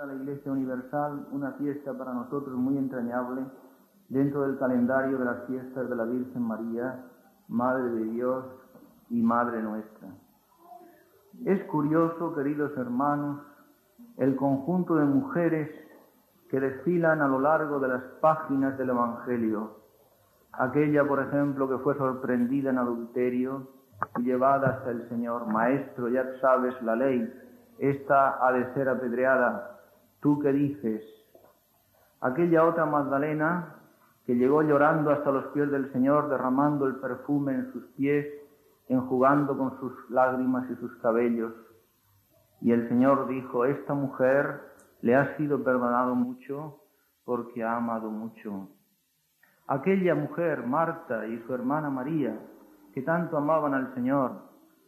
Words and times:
celebra 0.00 0.06
la 0.06 0.14
Iglesia 0.14 0.52
Universal 0.52 1.26
una 1.32 1.52
fiesta 1.52 1.92
para 1.92 2.12
nosotros 2.12 2.54
muy 2.56 2.76
entrañable 2.76 3.42
dentro 4.08 4.42
del 4.42 4.58
calendario 4.58 5.18
de 5.18 5.24
las 5.24 5.44
fiestas 5.46 5.88
de 5.88 5.96
la 5.96 6.04
Virgen 6.04 6.42
María, 6.42 7.04
Madre 7.48 7.90
de 7.90 8.04
Dios 8.04 8.44
y 9.10 9.20
Madre 9.22 9.62
nuestra. 9.62 10.08
Es 11.44 11.62
curioso, 11.64 12.34
queridos 12.34 12.76
hermanos, 12.76 13.40
el 14.16 14.36
conjunto 14.36 14.96
de 14.96 15.04
mujeres 15.04 15.70
que 16.48 16.60
desfilan 16.60 17.20
a 17.20 17.28
lo 17.28 17.40
largo 17.40 17.78
de 17.78 17.88
las 17.88 18.02
páginas 18.20 18.76
del 18.78 18.90
Evangelio. 18.90 19.76
Aquella, 20.52 21.06
por 21.06 21.20
ejemplo, 21.20 21.68
que 21.68 21.78
fue 21.78 21.96
sorprendida 21.96 22.70
en 22.70 22.78
adulterio 22.78 23.68
y 24.18 24.22
llevada 24.22 24.68
hasta 24.70 24.90
el 24.90 25.08
Señor. 25.08 25.46
Maestro, 25.46 26.08
ya 26.08 26.24
sabes 26.40 26.74
la 26.82 26.96
ley, 26.96 27.32
esta 27.78 28.44
ha 28.44 28.52
de 28.52 28.72
ser 28.74 28.88
apedreada. 28.88 29.79
¿Tú 30.20 30.38
qué 30.38 30.52
dices? 30.52 31.02
Aquella 32.20 32.64
otra 32.64 32.84
Magdalena 32.84 33.76
que 34.26 34.34
llegó 34.34 34.62
llorando 34.62 35.10
hasta 35.10 35.30
los 35.30 35.46
pies 35.46 35.70
del 35.70 35.90
Señor, 35.92 36.28
derramando 36.28 36.86
el 36.86 36.96
perfume 36.96 37.54
en 37.54 37.72
sus 37.72 37.84
pies, 37.96 38.26
enjugando 38.88 39.56
con 39.56 39.78
sus 39.80 39.92
lágrimas 40.10 40.70
y 40.70 40.76
sus 40.76 40.94
cabellos. 40.96 41.52
Y 42.60 42.72
el 42.72 42.88
Señor 42.88 43.28
dijo, 43.28 43.64
esta 43.64 43.94
mujer 43.94 44.60
le 45.00 45.16
ha 45.16 45.36
sido 45.36 45.64
perdonado 45.64 46.14
mucho 46.14 46.80
porque 47.24 47.64
ha 47.64 47.76
amado 47.76 48.10
mucho. 48.10 48.68
Aquella 49.66 50.14
mujer, 50.14 50.66
Marta 50.66 51.26
y 51.26 51.38
su 51.46 51.54
hermana 51.54 51.88
María, 51.88 52.38
que 52.92 53.02
tanto 53.02 53.38
amaban 53.38 53.72
al 53.72 53.94
Señor, 53.94 54.32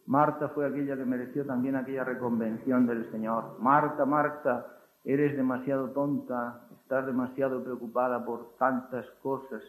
Marta 0.05 0.49
fue 0.49 0.67
aquella 0.67 0.97
que 0.97 1.05
mereció 1.05 1.45
también 1.45 1.75
aquella 1.75 2.03
reconvención 2.03 2.85
del 2.85 3.09
Señor. 3.09 3.57
Marta, 3.59 4.05
Marta, 4.05 4.72
eres 5.03 5.35
demasiado 5.35 5.89
tonta, 5.91 6.67
estás 6.81 7.05
demasiado 7.05 7.63
preocupada 7.63 8.23
por 8.23 8.55
tantas 8.57 9.05
cosas, 9.21 9.61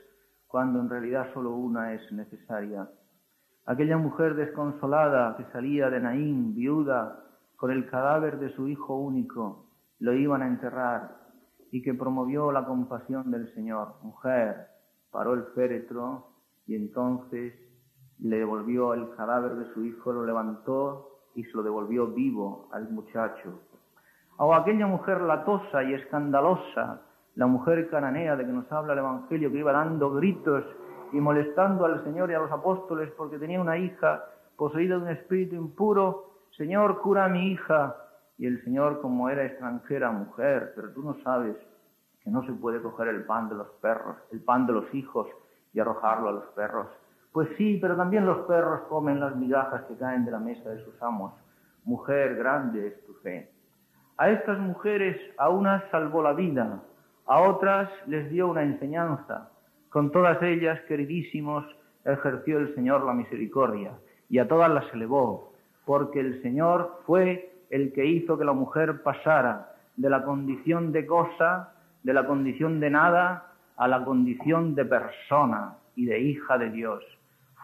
cuando 0.47 0.81
en 0.81 0.89
realidad 0.89 1.33
solo 1.35 1.51
una 1.51 1.95
es 1.95 2.13
necesaria. 2.13 2.89
Aquella 3.67 3.97
mujer 3.97 4.35
desconsolada 4.35 5.37
que 5.37 5.45
salía 5.53 5.91
de 5.91 6.01
Naín, 6.01 6.55
viuda, 6.55 7.25
con 7.57 7.71
el 7.71 7.89
cadáver 7.89 8.39
de 8.39 8.51
su 8.55 8.69
hijo 8.69 8.97
único, 8.97 9.67
lo 9.99 10.13
iban 10.13 10.43
a 10.43 10.47
enterrar 10.47 11.17
y 11.71 11.83
que 11.83 11.95
promovió 11.95 12.53
la 12.53 12.65
compasión 12.67 13.31
del 13.31 13.53
Señor. 13.55 13.95
Mujer, 14.03 14.69
paró 15.11 15.35
el 15.35 15.45
féretro 15.55 16.29
y 16.67 16.77
entonces 16.77 17.55
le 18.19 18.39
devolvió 18.39 18.95
el 18.95 19.11
cadáver 19.17 19.57
de 19.57 19.73
su 19.73 19.85
hijo, 19.85 20.13
lo 20.13 20.25
levantó 20.25 21.23
y 21.35 21.45
se 21.45 21.57
lo 21.57 21.63
devolvió 21.63 22.09
vivo 22.09 22.69
al 22.73 22.91
muchacho. 22.91 23.61
O 24.37 24.53
aquella 24.53 24.87
mujer 24.87 25.21
latosa 25.21 25.85
y 25.85 25.95
escandalosa, 25.95 27.03
la 27.37 27.47
mujer 27.47 27.89
cananea 27.89 28.35
de 28.37 28.45
que 28.45 28.53
nos 28.53 28.71
habla 28.73 28.93
el 28.93 28.99
Evangelio, 28.99 29.51
que 29.51 29.59
iba 29.59 29.73
dando 29.73 30.11
gritos 30.13 30.65
y 31.13 31.21
molestando 31.21 31.85
al 31.85 32.03
Señor 32.03 32.31
y 32.31 32.35
a 32.35 32.41
los 32.41 32.51
apóstoles 32.51 33.13
porque 33.17 33.39
tenía 33.39 33.61
una 33.61 33.79
hija 33.79 34.25
poseída 34.57 34.97
de 34.97 35.03
un 35.03 35.09
espíritu 35.11 35.55
impuro, 35.55 36.35
Señor, 36.57 37.01
cura 37.01 37.27
a 37.27 37.29
mi 37.29 37.53
hija. 37.53 37.97
Y 38.37 38.47
el 38.47 38.63
Señor, 38.65 39.01
como 39.01 39.29
era 39.29 39.45
extranjera, 39.45 40.11
mujer, 40.11 40.73
pero 40.75 40.93
tú 40.93 41.03
no 41.03 41.15
sabes 41.23 41.57
que 42.21 42.31
no 42.31 42.45
se 42.45 42.53
puede 42.53 42.83
coger 42.83 43.09
el 43.09 43.25
pan 43.25 43.49
de 43.49 43.55
los 43.55 43.69
perros, 43.81 44.17
el 44.33 44.43
pan 44.43 44.67
de 44.67 44.73
los 44.73 44.93
hijos 44.93 45.29
y 45.73 45.79
arrojarlo 45.79 46.31
a 46.31 46.33
los 46.33 46.47
perros. 46.57 46.89
Pues 47.33 47.49
sí, 47.57 47.79
pero 47.81 47.97
también 47.97 48.27
los 48.27 48.47
perros 48.47 48.81
comen 48.89 49.21
las 49.21 49.37
migajas 49.37 49.83
que 49.85 49.97
caen 49.97 50.25
de 50.25 50.33
la 50.33 50.41
mesa 50.41 50.71
de 50.71 50.85
sus 50.85 51.01
amos. 51.01 51.33
Mujer, 51.85 52.35
grande 52.37 52.89
es 52.89 53.07
tu 53.07 53.15
fe. 53.15 53.54
A 54.17 54.31
estas 54.31 54.61
mujeres 54.61 55.17
a 55.39 55.49
unas 55.49 55.83
salvó 55.91 56.23
la 56.23 56.35
vida, 56.35 56.81
a 57.27 57.41
otras 57.41 57.91
les 58.07 58.31
dio 58.31 58.47
una 58.49 58.63
enseñanza. 58.63 59.51
Con 59.89 60.13
todas 60.13 60.41
ellas, 60.41 60.81
queridísimos, 60.87 61.65
ejerció 62.05 62.59
el 62.59 62.73
Señor 62.77 63.05
la 63.05 63.13
misericordia 63.13 63.91
y 64.29 64.39
a 64.39 64.47
todas 64.47 64.71
las 64.71 64.85
elevó, 64.95 65.53
porque 65.85 66.21
el 66.21 66.41
Señor 66.43 67.01
fue 67.07 67.57
el 67.71 67.93
que 67.93 68.07
hizo 68.07 68.39
que 68.39 68.45
la 68.45 68.53
mujer 68.53 69.03
pasara 69.03 69.73
de 69.97 70.09
la 70.09 70.23
condición 70.23 70.93
de 70.93 71.07
cosa, 71.07 71.73
de 72.05 72.13
la 72.13 72.25
condición 72.25 72.79
de 72.79 72.91
nada, 72.91 73.53
a 73.77 73.89
la 73.89 74.05
condición 74.05 74.77
de 74.77 74.85
persona 74.85 75.75
y 75.97 76.05
de 76.05 76.21
hija 76.21 76.57
de 76.57 76.71
Dios. 76.71 77.03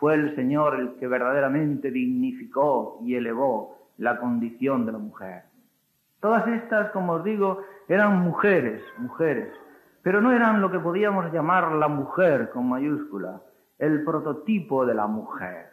Fue 0.01 0.15
el 0.15 0.35
Señor 0.35 0.81
el 0.81 0.95
que 0.95 1.07
verdaderamente 1.07 1.93
dignificó 1.93 2.99
y 3.05 3.15
elevó 3.15 3.79
la 3.99 4.19
condición 4.19 4.85
de 4.85 4.93
la 4.93 4.99
mujer. 4.99 5.50
Todas 6.21 6.47
estas, 6.49 6.91
como 6.91 7.15
os 7.15 7.25
digo, 7.25 7.63
eran 7.89 8.21
mujeres, 8.21 8.83
mujeres, 8.99 9.53
pero 10.03 10.21
no 10.21 10.33
eran 10.33 10.61
lo 10.61 10.71
que 10.71 10.79
podíamos 10.79 11.33
llamar 11.33 11.73
la 11.73 11.89
mujer 11.89 12.51
con 12.51 12.69
mayúscula, 12.69 13.41
el 13.79 14.05
prototipo 14.05 14.85
de 14.85 14.95
la 14.95 15.07
mujer. 15.07 15.67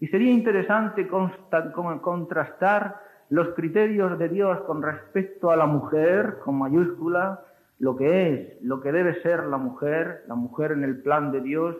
Y 0.00 0.08
sería 0.08 0.32
interesante 0.32 1.06
contrastar 1.08 3.00
los 3.28 3.48
criterios 3.50 4.18
de 4.18 4.28
Dios 4.28 4.60
con 4.62 4.82
respecto 4.82 5.50
a 5.50 5.56
la 5.56 5.66
mujer 5.66 6.38
con 6.44 6.58
mayúscula, 6.58 7.42
lo 7.78 7.96
que 7.96 8.32
es, 8.32 8.62
lo 8.62 8.80
que 8.80 8.92
debe 8.92 9.20
ser 9.22 9.44
la 9.44 9.58
mujer, 9.58 10.24
la 10.28 10.34
mujer 10.34 10.72
en 10.72 10.84
el 10.84 11.02
plan 11.02 11.30
de 11.30 11.40
Dios, 11.40 11.76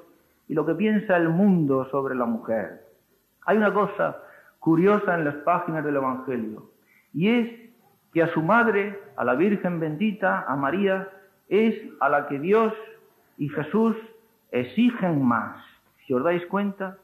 y 0.47 0.55
lo 0.55 0.67
que 0.67 0.75
piensa 0.75 1.17
el 1.17 1.31
mundo 1.31 1.87
sobre 1.91 2.15
la 2.15 2.27
mujer. 2.27 2.85
Hay 3.47 3.57
una 3.57 3.73
cosa 3.73 4.19
curiosa 4.59 5.15
en 5.15 5.25
las 5.25 5.37
páginas 5.37 5.85
del 5.85 5.97
Evangelio, 5.97 6.71
y 7.13 7.29
es 7.29 7.64
que 8.15 8.23
a 8.23 8.33
su 8.33 8.43
madre, 8.43 8.97
a 9.17 9.25
la 9.25 9.35
Virgen 9.35 9.81
bendita, 9.81 10.45
a 10.47 10.55
María, 10.55 11.09
es 11.49 11.75
a 12.01 12.09
la 12.09 12.29
que 12.29 12.39
Dios 12.39 12.73
y 13.37 13.49
Jesús 13.49 13.97
exigen 14.53 15.21
más. 15.21 15.57
Si 16.07 16.15
os 16.15 16.23
dais 16.23 16.47
cuenta, 16.47 16.97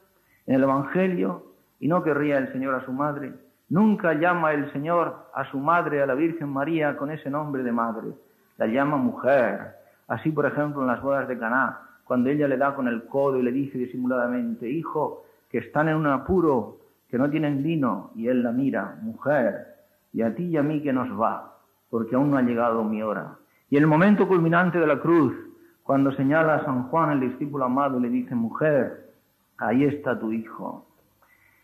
en 0.47 0.55
el 0.55 0.63
Evangelio, 0.63 1.47
y 1.81 1.89
no 1.89 2.05
querría 2.05 2.39
el 2.39 2.53
Señor 2.53 2.77
a 2.77 2.85
su 2.85 2.93
madre, 2.93 3.33
nunca 3.69 4.15
llama 4.15 4.53
el 4.53 4.73
Señor 4.73 5.27
a 5.35 5.45
su 5.51 5.59
madre, 5.59 6.01
a 6.01 6.07
la 6.07 6.15
Virgen 6.15 6.49
María, 6.49 6.97
con 6.97 7.11
ese 7.11 7.29
nombre 7.29 7.65
de 7.65 7.73
madre. 7.73 8.09
La 8.57 8.69
llama 8.69 8.97
mujer. 8.97 9.75
Así, 10.07 10.31
por 10.31 10.47
ejemplo, 10.47 10.83
en 10.83 10.87
las 10.87 11.03
bodas 11.03 11.27
de 11.27 11.37
Caná, 11.37 11.81
cuando 12.05 12.31
ella 12.31 12.47
le 12.47 12.57
da 12.57 12.75
con 12.77 12.87
el 12.87 13.07
codo 13.07 13.37
y 13.37 13.43
le 13.43 13.51
dice 13.51 13.79
disimuladamente, 13.79 14.71
hijo, 14.71 15.25
que 15.51 15.59
están 15.59 15.89
en 15.89 15.97
un 15.97 16.07
apuro, 16.07 16.79
que 17.09 17.19
no 17.19 17.29
tienen 17.29 17.65
vino, 17.65 18.13
y 18.15 18.29
él 18.29 18.45
la 18.45 18.53
mira, 18.53 18.97
mujer, 19.03 19.80
y 20.13 20.23
a 20.23 20.35
ti 20.35 20.45
y 20.45 20.57
a 20.57 20.63
mí 20.63 20.83
que 20.83 20.93
nos 20.93 21.09
va, 21.19 21.59
porque 21.89 22.17
aún 22.17 22.31
no 22.31 22.37
ha 22.37 22.43
llegado 22.43 22.85
mi 22.85 23.03
hora. 23.03 23.37
Y 23.69 23.77
el 23.77 23.87
momento 23.87 24.27
culminante 24.27 24.79
de 24.79 24.87
la 24.87 24.99
cruz, 24.99 25.35
cuando 25.83 26.13
señala 26.13 26.57
a 26.57 26.65
San 26.65 26.85
Juan, 26.89 27.13
el 27.13 27.21
discípulo 27.31 27.65
amado, 27.65 27.99
y 27.99 28.03
le 28.03 28.09
dice, 28.09 28.35
mujer, 28.35 29.13
ahí 29.59 29.85
está 29.85 30.19
tu 30.19 30.33
hijo. 30.33 30.87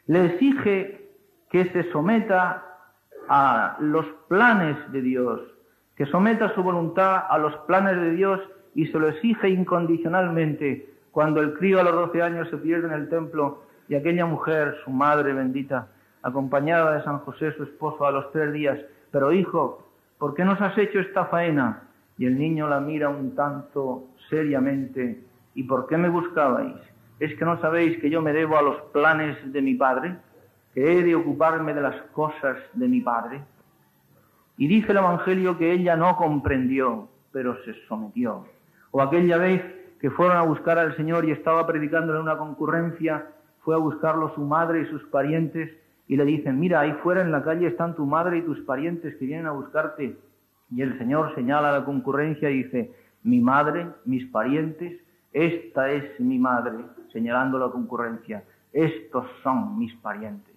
Le 0.06 0.26
exige 0.26 1.10
que 1.50 1.64
se 1.72 1.90
someta 1.90 2.62
a 3.28 3.76
los 3.80 4.06
planes 4.28 4.76
de 4.92 5.02
Dios, 5.02 5.40
que 5.96 6.06
someta 6.06 6.54
su 6.54 6.62
voluntad 6.62 7.24
a 7.28 7.38
los 7.38 7.56
planes 7.66 7.96
de 7.96 8.12
Dios 8.12 8.40
y 8.74 8.86
se 8.86 8.98
lo 8.98 9.08
exige 9.08 9.48
incondicionalmente 9.48 10.90
cuando 11.10 11.40
el 11.40 11.54
crío 11.54 11.80
a 11.80 11.82
los 11.82 11.94
12 11.94 12.22
años 12.22 12.48
se 12.50 12.58
pierde 12.58 12.88
en 12.88 12.92
el 12.92 13.08
templo 13.08 13.62
y 13.88 13.94
aquella 13.94 14.26
mujer, 14.26 14.76
su 14.84 14.90
madre 14.90 15.32
bendita, 15.32 15.88
acompañada 16.26 16.96
de 16.96 17.04
San 17.04 17.18
José, 17.20 17.52
su 17.52 17.64
esposo, 17.64 18.04
a 18.04 18.10
los 18.10 18.30
tres 18.32 18.52
días, 18.52 18.78
pero 19.10 19.32
hijo, 19.32 19.86
¿por 20.18 20.34
qué 20.34 20.44
nos 20.44 20.60
has 20.60 20.76
hecho 20.78 21.00
esta 21.00 21.26
faena? 21.26 21.82
Y 22.18 22.26
el 22.26 22.38
niño 22.38 22.68
la 22.68 22.80
mira 22.80 23.08
un 23.08 23.34
tanto 23.34 24.04
seriamente, 24.28 25.22
¿y 25.54 25.62
por 25.62 25.86
qué 25.86 25.96
me 25.96 26.08
buscabais? 26.08 26.76
¿Es 27.20 27.34
que 27.36 27.44
no 27.44 27.60
sabéis 27.60 27.98
que 28.00 28.10
yo 28.10 28.20
me 28.22 28.32
debo 28.32 28.58
a 28.58 28.62
los 28.62 28.76
planes 28.92 29.36
de 29.52 29.62
mi 29.62 29.74
padre? 29.74 30.16
¿Que 30.74 30.98
he 30.98 31.02
de 31.02 31.14
ocuparme 31.14 31.72
de 31.72 31.80
las 31.80 31.96
cosas 32.12 32.56
de 32.74 32.88
mi 32.88 33.00
padre? 33.00 33.42
Y 34.58 34.66
dice 34.66 34.92
el 34.92 34.98
Evangelio 34.98 35.56
que 35.56 35.72
ella 35.72 35.96
no 35.96 36.16
comprendió, 36.16 37.08
pero 37.32 37.56
se 37.64 37.74
sometió 37.86 38.44
o 38.96 39.02
aquella 39.02 39.36
vez 39.36 39.62
que 40.00 40.10
fueron 40.10 40.38
a 40.38 40.42
buscar 40.42 40.78
al 40.78 40.96
Señor 40.96 41.26
y 41.26 41.30
estaba 41.30 41.66
predicando 41.66 42.14
en 42.14 42.22
una 42.22 42.38
concurrencia, 42.38 43.26
fue 43.60 43.74
a 43.74 43.78
buscarlo 43.78 44.34
su 44.34 44.40
madre 44.40 44.80
y 44.80 44.86
sus 44.86 45.02
parientes 45.08 45.70
y 46.08 46.16
le 46.16 46.24
dicen, 46.24 46.58
mira, 46.58 46.80
ahí 46.80 46.92
fuera 47.02 47.20
en 47.20 47.32
la 47.32 47.42
calle 47.42 47.66
están 47.66 47.94
tu 47.94 48.06
madre 48.06 48.38
y 48.38 48.42
tus 48.42 48.60
parientes 48.60 49.16
que 49.16 49.26
vienen 49.26 49.46
a 49.46 49.52
buscarte. 49.52 50.16
Y 50.70 50.82
el 50.82 50.98
Señor 50.98 51.34
señala 51.34 51.70
a 51.70 51.78
la 51.80 51.84
concurrencia 51.84 52.50
y 52.50 52.64
dice, 52.64 52.92
mi 53.22 53.40
madre, 53.40 53.88
mis 54.04 54.26
parientes, 54.26 55.00
esta 55.32 55.90
es 55.90 56.18
mi 56.20 56.38
madre, 56.38 56.78
señalando 57.12 57.58
la 57.58 57.68
concurrencia, 57.70 58.44
estos 58.72 59.26
son 59.42 59.78
mis 59.78 59.94
parientes. 59.96 60.54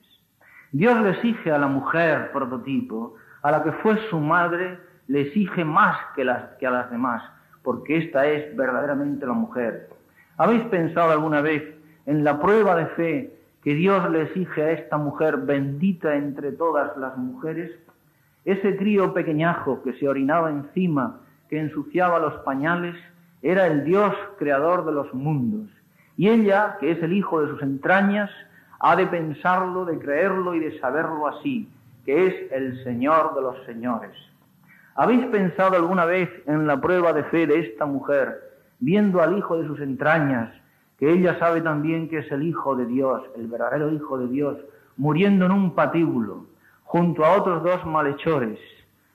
Dios 0.72 1.02
le 1.02 1.12
exige 1.12 1.52
a 1.52 1.58
la 1.58 1.68
mujer 1.68 2.32
prototipo, 2.32 3.16
a 3.42 3.52
la 3.52 3.64
que 3.64 3.72
fue 3.72 3.98
su 4.10 4.20
madre, 4.20 4.78
le 5.08 5.22
exige 5.22 5.66
más 5.66 5.98
que, 6.16 6.30
que 6.60 6.68
a 6.68 6.72
las 6.72 6.92
demás 6.92 7.24
porque 7.64 7.98
esta 7.98 8.26
es 8.26 8.56
verdaderamente 8.56 9.26
la 9.26 9.34
mujer. 9.34 9.90
¿Habéis 10.38 10.64
pensado 10.64 11.12
alguna 11.12 11.42
vez 11.42 11.64
en 12.06 12.24
la 12.24 12.40
prueba 12.40 12.76
de 12.76 12.86
fe 12.88 13.39
que 13.70 13.76
Dios 13.76 14.10
le 14.10 14.24
exige 14.24 14.64
a 14.64 14.72
esta 14.72 14.98
mujer 14.98 15.38
bendita 15.38 16.16
entre 16.16 16.54
todas 16.54 16.98
las 16.98 17.16
mujeres? 17.18 17.70
ese 18.44 18.76
crío 18.76 19.14
pequeñajo 19.14 19.84
que 19.84 19.94
se 19.94 20.10
orinaba 20.10 20.50
encima, 20.50 21.20
que 21.48 21.60
ensuciaba 21.60 22.18
los 22.18 22.34
pañales, 22.38 22.96
era 23.44 23.68
el 23.68 23.86
Dios 23.86 24.12
creador 24.40 24.88
de 24.88 24.94
los 24.94 25.14
mundos. 25.14 25.70
Y 26.18 26.30
ella, 26.30 26.78
que 26.80 26.94
es 26.94 27.04
el 27.04 27.14
hijo 27.14 27.44
de 27.44 27.50
sus 27.50 27.62
entrañas, 27.62 28.32
ha 28.80 28.96
de 28.96 29.06
pensarlo, 29.06 29.86
de 29.86 30.00
creerlo 30.00 30.56
y 30.56 30.62
de 30.62 30.80
saberlo 30.80 31.28
así, 31.28 31.70
que 32.06 32.26
es 32.26 32.52
el 32.52 32.84
Señor 32.84 33.36
de 33.36 33.42
los 33.44 33.64
señores. 33.68 34.18
¿Habéis 34.96 35.28
pensado 35.28 35.76
alguna 35.76 36.06
vez 36.06 36.28
en 36.48 36.66
la 36.66 36.82
prueba 36.82 37.14
de 37.14 37.24
fe 37.26 37.46
de 37.46 37.60
esta 37.60 37.86
mujer, 37.86 38.36
viendo 38.80 39.22
al 39.22 39.38
hijo 39.38 39.62
de 39.62 39.68
sus 39.68 39.80
entrañas, 39.80 40.60
que 41.00 41.12
ella 41.12 41.40
sabe 41.40 41.62
también 41.62 42.10
que 42.10 42.20
es 42.20 42.32
el 42.32 42.44
Hijo 42.44 42.76
de 42.76 42.86
Dios, 42.86 43.24
el 43.38 43.48
verdadero 43.48 43.92
Hijo 43.92 44.18
de 44.18 44.28
Dios, 44.28 44.58
muriendo 44.98 45.46
en 45.46 45.54
un 45.54 45.74
patíbulo, 45.74 46.46
junto 46.84 47.24
a 47.24 47.38
otros 47.38 47.64
dos 47.64 47.86
malhechores, 47.86 48.60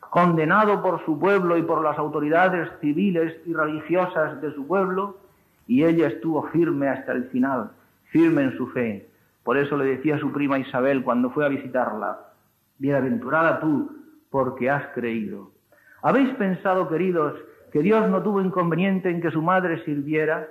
condenado 0.00 0.82
por 0.82 1.04
su 1.04 1.19
pueblo 1.19 1.58
y 1.58 1.62
por 1.62 1.82
las 1.82 1.98
autoridades 1.98 2.70
civiles 2.81 3.36
y 3.44 3.52
religiosas 3.52 4.40
de 4.40 4.52
su 4.54 4.66
pueblo, 4.66 5.19
y 5.66 5.84
ella 5.84 6.08
estuvo 6.08 6.44
firme 6.48 6.88
hasta 6.88 7.12
el 7.12 7.25
final, 7.25 7.70
firme 8.06 8.42
en 8.44 8.56
su 8.56 8.66
fe. 8.69 9.06
Por 9.42 9.58
eso 9.58 9.76
le 9.76 9.84
decía 9.84 10.16
a 10.16 10.20
su 10.20 10.32
prima 10.32 10.58
Isabel 10.58 11.02
cuando 11.02 11.31
fue 11.31 11.44
a 11.44 11.48
visitarla, 11.48 12.19
Bienaventurada 12.78 13.60
tú, 13.60 13.90
porque 14.31 14.70
has 14.70 14.86
creído. 14.94 15.50
¿Habéis 16.02 16.31
pensado, 16.34 16.88
queridos, 16.88 17.34
que 17.72 17.82
Dios 17.82 18.08
no 18.08 18.22
tuvo 18.22 18.40
inconveniente 18.40 19.10
en 19.10 19.20
que 19.20 19.31
su 19.31 19.42
madre 19.42 19.84
sirviera? 19.84 20.48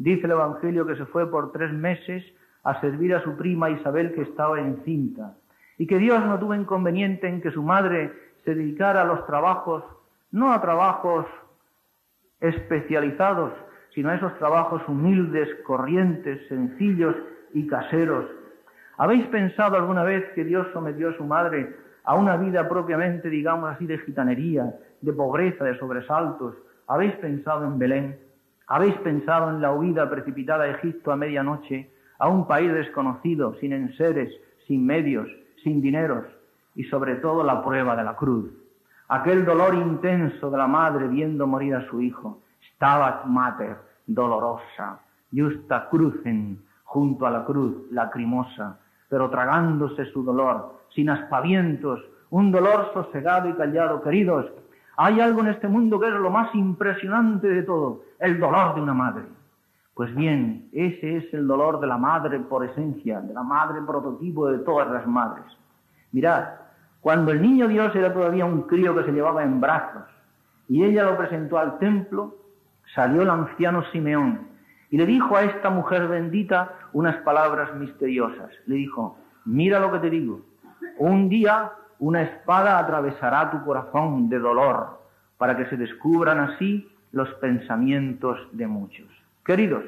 Dice 0.00 0.24
el 0.24 0.32
Evangelio 0.32 0.86
que 0.86 0.96
se 0.96 1.04
fue 1.04 1.30
por 1.30 1.52
tres 1.52 1.70
meses 1.74 2.24
a 2.62 2.80
servir 2.80 3.14
a 3.14 3.22
su 3.22 3.36
prima 3.36 3.68
Isabel 3.68 4.14
que 4.14 4.22
estaba 4.22 4.58
encinta, 4.58 5.34
y 5.76 5.86
que 5.86 5.98
Dios 5.98 6.24
no 6.24 6.38
tuvo 6.38 6.54
inconveniente 6.54 7.28
en 7.28 7.42
que 7.42 7.50
su 7.50 7.62
madre 7.62 8.10
se 8.42 8.54
dedicara 8.54 9.02
a 9.02 9.04
los 9.04 9.26
trabajos, 9.26 9.84
no 10.30 10.54
a 10.54 10.62
trabajos 10.62 11.26
especializados, 12.40 13.52
sino 13.94 14.08
a 14.08 14.14
esos 14.14 14.38
trabajos 14.38 14.80
humildes, 14.88 15.50
corrientes, 15.66 16.48
sencillos 16.48 17.14
y 17.52 17.66
caseros. 17.66 18.24
¿Habéis 18.96 19.26
pensado 19.26 19.76
alguna 19.76 20.02
vez 20.02 20.24
que 20.34 20.44
Dios 20.44 20.66
sometió 20.72 21.10
a 21.10 21.16
su 21.18 21.24
madre 21.24 21.76
a 22.04 22.14
una 22.14 22.38
vida 22.38 22.66
propiamente, 22.66 23.28
digamos 23.28 23.70
así, 23.70 23.84
de 23.84 23.98
gitanería, 23.98 24.74
de 25.02 25.12
pobreza, 25.12 25.64
de 25.64 25.78
sobresaltos? 25.78 26.54
¿Habéis 26.86 27.12
pensado 27.16 27.66
en 27.66 27.78
Belén? 27.78 28.29
¿Habéis 28.72 28.94
pensado 28.98 29.50
en 29.50 29.60
la 29.60 29.72
huida 29.72 30.08
precipitada 30.08 30.62
a 30.62 30.70
Egipto 30.70 31.10
a 31.10 31.16
medianoche, 31.16 31.90
a 32.20 32.28
un 32.28 32.46
país 32.46 32.72
desconocido, 32.72 33.56
sin 33.56 33.72
enseres, 33.72 34.32
sin 34.68 34.86
medios, 34.86 35.28
sin 35.64 35.82
dineros 35.82 36.24
y 36.76 36.84
sobre 36.84 37.16
todo 37.16 37.42
la 37.42 37.64
prueba 37.64 37.96
de 37.96 38.04
la 38.04 38.14
cruz? 38.14 38.48
Aquel 39.08 39.44
dolor 39.44 39.74
intenso 39.74 40.52
de 40.52 40.56
la 40.56 40.68
madre 40.68 41.08
viendo 41.08 41.48
morir 41.48 41.74
a 41.74 41.88
su 41.88 42.00
hijo. 42.00 42.42
Stabat 42.76 43.24
mater, 43.24 43.76
dolorosa, 44.06 45.00
justa 45.32 45.88
crucen, 45.90 46.62
junto 46.84 47.26
a 47.26 47.30
la 47.30 47.44
cruz, 47.44 47.90
lacrimosa, 47.90 48.78
pero 49.08 49.28
tragándose 49.30 50.04
su 50.12 50.22
dolor, 50.22 50.84
sin 50.94 51.10
aspavientos, 51.10 52.04
un 52.30 52.52
dolor 52.52 52.92
sosegado 52.94 53.48
y 53.48 53.54
callado. 53.54 54.00
Queridos, 54.00 54.46
hay 54.96 55.18
algo 55.18 55.40
en 55.40 55.48
este 55.48 55.66
mundo 55.66 55.98
que 55.98 56.06
es 56.06 56.12
lo 56.12 56.30
más 56.30 56.54
impresionante 56.54 57.48
de 57.48 57.64
todo, 57.64 58.09
el 58.20 58.38
dolor 58.38 58.74
de 58.74 58.82
una 58.82 58.94
madre. 58.94 59.24
Pues 59.94 60.14
bien, 60.14 60.68
ese 60.72 61.16
es 61.16 61.34
el 61.34 61.46
dolor 61.46 61.80
de 61.80 61.86
la 61.86 61.98
madre 61.98 62.38
por 62.38 62.64
esencia, 62.64 63.20
de 63.20 63.34
la 63.34 63.42
madre 63.42 63.80
prototipo 63.86 64.50
de 64.50 64.58
todas 64.58 64.88
las 64.90 65.06
madres. 65.06 65.44
Mirad, 66.12 66.44
cuando 67.00 67.32
el 67.32 67.42
niño 67.42 67.66
Dios 67.68 67.94
era 67.94 68.12
todavía 68.12 68.44
un 68.44 68.62
crío 68.62 68.94
que 68.94 69.04
se 69.04 69.12
llevaba 69.12 69.42
en 69.42 69.60
brazos 69.60 70.04
y 70.68 70.84
ella 70.84 71.04
lo 71.04 71.16
presentó 71.16 71.58
al 71.58 71.78
templo, 71.78 72.36
salió 72.94 73.22
el 73.22 73.30
anciano 73.30 73.82
Simeón 73.90 74.48
y 74.90 74.96
le 74.96 75.06
dijo 75.06 75.36
a 75.36 75.42
esta 75.42 75.70
mujer 75.70 76.08
bendita 76.08 76.72
unas 76.92 77.16
palabras 77.18 77.74
misteriosas. 77.76 78.50
Le 78.66 78.76
dijo, 78.76 79.18
mira 79.44 79.80
lo 79.80 79.92
que 79.92 79.98
te 79.98 80.10
digo, 80.10 80.40
un 80.98 81.28
día 81.28 81.72
una 81.98 82.22
espada 82.22 82.78
atravesará 82.78 83.50
tu 83.50 83.64
corazón 83.64 84.28
de 84.28 84.38
dolor 84.38 85.00
para 85.36 85.56
que 85.56 85.66
se 85.66 85.76
descubran 85.76 86.38
así 86.38 86.89
los 87.12 87.28
pensamientos 87.34 88.38
de 88.52 88.66
muchos. 88.66 89.08
Queridos, 89.44 89.84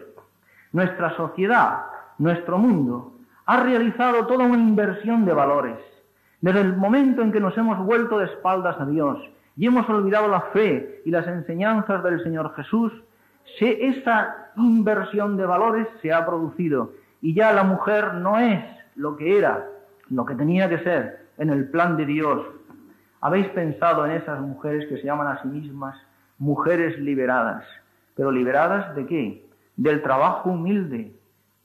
nuestra 0.72 1.16
sociedad, 1.16 1.84
nuestro 2.18 2.58
mundo, 2.58 3.12
ha 3.46 3.62
realizado 3.62 4.26
toda 4.26 4.44
una 4.46 4.58
inversión 4.58 5.24
de 5.24 5.32
valores. 5.32 5.76
Desde 6.40 6.60
el 6.60 6.76
momento 6.76 7.22
en 7.22 7.32
que 7.32 7.40
nos 7.40 7.56
hemos 7.56 7.78
vuelto 7.78 8.18
de 8.18 8.26
espaldas 8.26 8.80
a 8.80 8.86
Dios 8.86 9.18
y 9.56 9.66
hemos 9.66 9.88
olvidado 9.88 10.28
la 10.28 10.40
fe 10.52 11.02
y 11.04 11.10
las 11.10 11.26
enseñanzas 11.26 12.02
del 12.02 12.22
Señor 12.22 12.54
Jesús, 12.56 12.92
esa 13.60 14.50
inversión 14.56 15.36
de 15.36 15.46
valores 15.46 15.86
se 16.00 16.12
ha 16.12 16.24
producido 16.26 16.92
y 17.20 17.34
ya 17.34 17.52
la 17.52 17.64
mujer 17.64 18.14
no 18.14 18.38
es 18.38 18.64
lo 18.96 19.16
que 19.16 19.38
era, 19.38 19.66
lo 20.10 20.24
que 20.26 20.34
tenía 20.34 20.68
que 20.68 20.78
ser, 20.78 21.26
en 21.38 21.50
el 21.50 21.68
plan 21.68 21.96
de 21.96 22.06
Dios. 22.06 22.44
¿Habéis 23.20 23.48
pensado 23.48 24.04
en 24.04 24.12
esas 24.12 24.40
mujeres 24.40 24.88
que 24.88 24.96
se 24.96 25.04
llaman 25.04 25.28
a 25.28 25.42
sí 25.42 25.48
mismas 25.48 25.96
mujeres 26.42 26.98
liberadas? 26.98 27.64
¿Pero 28.16 28.32
liberadas 28.32 28.94
de 28.96 29.06
qué? 29.06 29.46
Del 29.76 30.02
trabajo 30.02 30.50
humilde. 30.50 31.12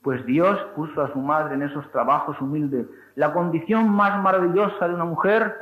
Pues 0.02 0.24
Dios 0.24 0.56
puso 0.76 1.02
a 1.02 1.12
su 1.12 1.18
madre 1.18 1.54
en 1.54 1.62
esos 1.62 1.90
trabajos 1.90 2.40
humildes. 2.40 2.86
La 3.16 3.32
condición 3.32 3.90
más 3.90 4.22
maravillosa 4.22 4.86
de 4.86 4.94
una 4.94 5.04
mujer 5.04 5.52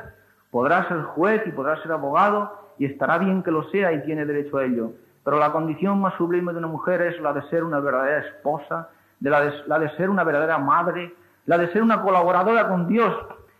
podrá 0.51 0.87
ser 0.87 1.01
juez 1.01 1.41
y 1.47 1.51
podrá 1.51 1.81
ser 1.81 1.91
abogado 1.91 2.73
y 2.77 2.85
estará 2.85 3.17
bien 3.17 3.41
que 3.41 3.49
lo 3.49 3.63
sea 3.71 3.91
y 3.91 4.03
tiene 4.03 4.23
derecho 4.23 4.59
a 4.59 4.65
ello. 4.65 4.91
Pero 5.25 5.39
la 5.39 5.51
condición 5.51 5.99
más 5.99 6.13
sublime 6.13 6.53
de 6.53 6.59
una 6.59 6.67
mujer 6.67 7.01
es 7.01 7.19
la 7.19 7.33
de 7.33 7.41
ser 7.49 7.63
una 7.63 7.79
verdadera 7.79 8.19
esposa, 8.19 8.89
de 9.19 9.29
la, 9.31 9.41
de, 9.41 9.51
la 9.65 9.79
de 9.79 9.89
ser 9.97 10.11
una 10.11 10.23
verdadera 10.23 10.59
madre, 10.59 11.13
la 11.47 11.57
de 11.57 11.71
ser 11.73 11.81
una 11.81 12.03
colaboradora 12.03 12.67
con 12.67 12.87
Dios 12.87 13.13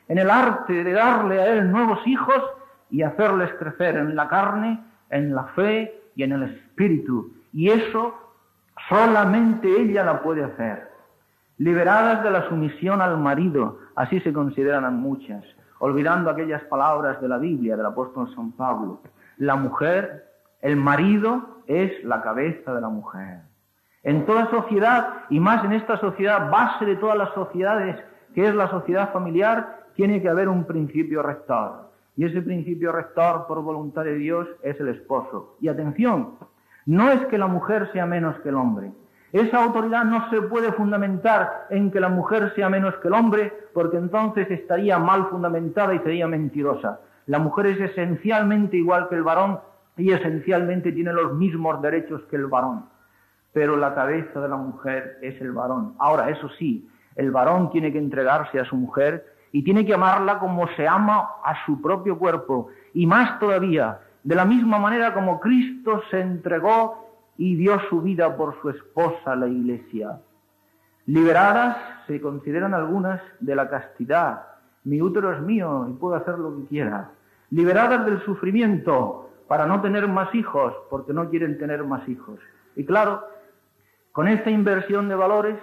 en 0.07 0.19
el 0.19 0.29
arte 0.29 0.83
de 0.83 0.93
darle 0.93 1.41
a 1.41 1.47
Él 1.47 1.71
nuevos 1.71 2.05
hijos 2.05 2.41
y 2.91 3.01
hacerles 3.01 3.51
crecer 3.55 3.97
en 3.97 4.15
la 4.15 4.29
carne, 4.29 4.79
en 5.09 5.33
la 5.33 5.45
fe 5.55 6.01
y 6.15 6.23
en 6.23 6.31
el 6.33 6.43
espíritu. 6.43 7.31
Y 7.53 7.69
eso 7.69 8.13
solamente 8.89 9.67
ella 9.69 10.03
la 10.03 10.21
puede 10.21 10.43
hacer. 10.43 10.89
Liberadas 11.57 12.23
de 12.23 12.31
la 12.31 12.47
sumisión 12.49 13.01
al 13.01 13.17
marido, 13.17 13.79
así 13.95 14.19
se 14.19 14.31
consideran 14.31 14.95
muchas, 14.97 15.43
olvidando 15.79 16.29
aquellas 16.29 16.63
palabras 16.65 17.19
de 17.19 17.27
la 17.27 17.37
Biblia 17.37 17.75
del 17.75 17.85
apóstol 17.85 18.33
San 18.35 18.51
Pablo. 18.51 19.01
La 19.37 19.55
mujer, 19.55 20.25
el 20.61 20.75
marido 20.75 21.61
es 21.65 22.03
la 22.03 22.21
cabeza 22.21 22.73
de 22.73 22.81
la 22.81 22.89
mujer. 22.89 23.41
En 24.03 24.25
toda 24.25 24.49
sociedad, 24.49 25.25
y 25.29 25.39
más 25.39 25.65
en 25.65 25.73
esta 25.73 25.97
sociedad, 25.99 26.49
base 26.51 26.85
de 26.85 26.95
todas 26.95 27.17
las 27.17 27.33
sociedades, 27.33 27.97
que 28.33 28.47
es 28.47 28.55
la 28.55 28.69
sociedad 28.69 29.11
familiar, 29.11 29.87
tiene 29.95 30.21
que 30.21 30.29
haber 30.29 30.47
un 30.47 30.65
principio 30.65 31.23
rector. 31.23 31.89
Y 32.17 32.25
ese 32.25 32.41
principio 32.41 32.91
rector, 32.91 33.45
por 33.47 33.61
voluntad 33.61 34.03
de 34.03 34.15
Dios, 34.15 34.47
es 34.63 34.79
el 34.79 34.89
esposo. 34.89 35.55
Y 35.61 35.67
atención, 35.67 36.33
no 36.87 37.11
es 37.11 37.23
que 37.27 37.37
la 37.37 37.47
mujer 37.47 37.89
sea 37.93 38.07
menos 38.07 38.39
que 38.39 38.49
el 38.49 38.55
hombre. 38.55 38.91
Esa 39.31 39.63
autoridad 39.63 40.03
no 40.03 40.27
se 40.31 40.41
puede 40.41 40.71
fundamentar 40.71 41.67
en 41.69 41.91
que 41.91 41.99
la 41.99 42.09
mujer 42.09 42.53
sea 42.55 42.69
menos 42.69 42.95
que 42.95 43.09
el 43.09 43.13
hombre, 43.13 43.53
porque 43.73 43.97
entonces 43.97 44.49
estaría 44.49 44.97
mal 44.97 45.27
fundamentada 45.27 45.93
y 45.93 45.99
sería 45.99 46.27
mentirosa. 46.27 47.01
La 47.27 47.37
mujer 47.37 47.67
es 47.67 47.91
esencialmente 47.91 48.77
igual 48.77 49.09
que 49.09 49.15
el 49.15 49.23
varón 49.23 49.59
y 49.95 50.11
esencialmente 50.11 50.91
tiene 50.93 51.13
los 51.13 51.33
mismos 51.33 51.81
derechos 51.81 52.23
que 52.31 52.37
el 52.37 52.47
varón. 52.47 52.85
Pero 53.53 53.75
la 53.75 53.93
cabeza 53.93 54.39
de 54.39 54.49
la 54.49 54.57
mujer 54.57 55.19
es 55.21 55.39
el 55.39 55.51
varón. 55.51 55.93
Ahora, 55.99 56.29
eso 56.29 56.49
sí, 56.57 56.89
el 57.15 57.31
varón 57.31 57.69
tiene 57.69 57.91
que 57.91 57.99
entregarse 57.99 58.59
a 58.59 58.65
su 58.65 58.75
mujer 58.75 59.36
y 59.57 59.63
tiene 59.63 59.87
que 59.87 59.95
amarla 59.95 60.37
como 60.37 60.67
se 60.75 60.87
ama 60.87 61.29
a 61.43 61.65
su 61.65 61.81
propio 61.81 62.19
cuerpo 62.19 62.67
y 62.93 63.07
más 63.07 63.39
todavía, 63.39 64.01
de 64.23 64.35
la 64.35 64.45
misma 64.45 64.77
manera 64.77 65.15
como 65.15 65.39
Cristo 65.39 66.03
se 66.11 66.21
entregó 66.21 67.09
y 67.39 67.55
dio 67.55 67.79
su 67.89 67.99
vida 68.03 68.37
por 68.37 68.61
su 68.61 68.69
esposa, 68.69 69.35
la 69.35 69.47
iglesia. 69.47 70.19
Liberadas 71.07 71.75
se 72.05 72.21
consideran 72.21 72.75
algunas 72.75 73.19
de 73.39 73.55
la 73.55 73.67
castidad. 73.67 74.43
Mi 74.83 75.01
útero 75.01 75.33
es 75.33 75.41
mío 75.41 75.87
y 75.89 75.93
puedo 75.93 76.13
hacer 76.13 76.37
lo 76.37 76.55
que 76.55 76.65
quiera. 76.67 77.09
Liberadas 77.49 78.05
del 78.05 78.23
sufrimiento 78.25 79.31
para 79.47 79.65
no 79.65 79.81
tener 79.81 80.07
más 80.07 80.35
hijos, 80.35 80.71
porque 80.91 81.13
no 81.13 81.31
quieren 81.31 81.57
tener 81.57 81.83
más 81.83 82.07
hijos. 82.07 82.37
Y 82.75 82.85
claro, 82.85 83.23
con 84.11 84.27
esta 84.27 84.51
inversión 84.51 85.09
de 85.09 85.15
valores, 85.15 85.57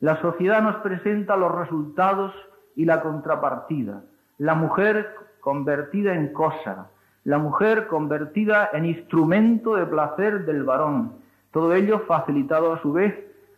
la 0.00 0.20
sociedad 0.20 0.60
nos 0.60 0.76
presenta 0.82 1.34
los 1.34 1.54
resultados 1.54 2.34
y 2.78 2.84
la 2.84 3.02
contrapartida. 3.02 4.02
La 4.38 4.54
mujer 4.54 5.12
convertida 5.40 6.14
en 6.14 6.32
cosa, 6.32 6.86
la 7.24 7.38
mujer 7.38 7.88
convertida 7.88 8.70
en 8.72 8.84
instrumento 8.84 9.74
de 9.74 9.84
placer 9.84 10.46
del 10.46 10.62
varón. 10.62 11.14
Todo 11.50 11.74
ello 11.74 12.04
facilitado 12.06 12.72
a 12.72 12.80
su 12.80 12.92
vez 12.92 13.12